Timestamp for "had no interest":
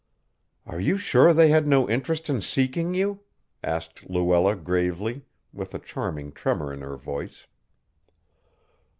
1.49-2.27